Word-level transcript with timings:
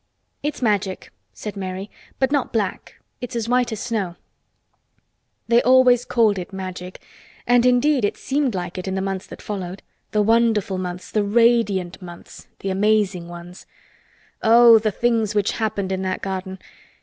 _""It's 0.42 0.62
Magic," 0.62 1.12
said 1.34 1.58
Mary, 1.58 1.90
"but 2.18 2.32
not 2.32 2.54
black. 2.54 2.94
It's 3.20 3.36
as 3.36 3.50
white 3.50 3.70
as 3.70 3.80
snow." 3.80 4.16
They 5.46 5.60
always 5.60 6.06
called 6.06 6.38
it 6.38 6.54
Magic 6.54 7.02
and 7.46 7.66
indeed 7.66 8.06
it 8.06 8.16
seemed 8.16 8.54
like 8.54 8.78
it 8.78 8.88
in 8.88 8.94
the 8.94 9.02
months 9.02 9.26
that 9.26 9.42
followed—the 9.42 10.22
wonderful 10.22 10.78
months—the 10.78 11.22
radiant 11.22 12.00
months—the 12.00 12.70
amazing 12.70 13.28
ones. 13.28 13.66
Oh! 14.42 14.78
the 14.78 14.90
things 14.90 15.34
which 15.34 15.52
happened 15.58 15.92
in 15.92 16.00
that 16.00 16.22
garden! 16.22 16.60